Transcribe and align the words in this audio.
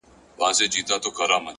پوهه 0.37 0.53
د 0.57 0.59
امکاناتو 0.63 1.09
نړۍ 1.13 1.15
پراخوي، 1.17 1.49